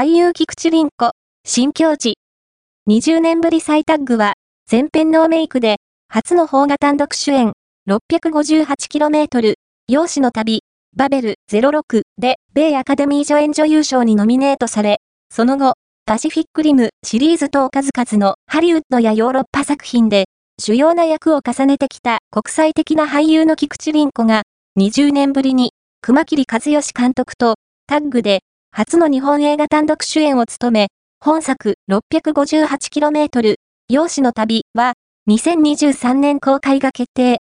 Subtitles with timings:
[0.00, 1.10] 俳優菊池凛子、
[1.44, 2.16] 新境地。
[2.88, 4.32] 20年ぶり再タッグは、
[4.70, 5.76] 前編ノーメイクで、
[6.08, 7.52] 初の邦画単独主演、
[7.86, 9.56] 658km、
[9.88, 10.62] 容姿の旅、
[10.96, 15.74] バベル06で、米アカデミー助演女優賞にノミネートされ、その後、
[16.06, 20.28] パシフィックリムシリーズ等数々のハリウッドやヨーロッパ作品で、
[20.58, 24.44] 主要な役を重ねてきた国際的な俳優の菊池凛子が、
[24.78, 27.56] 20年ぶりに、熊切和義監督と
[27.86, 28.40] タッグで、
[28.72, 33.56] 初の日本映画単独主演を務め、本作 658km、
[33.88, 34.94] 容姿の旅は、
[35.28, 37.38] 2023年公開が決定。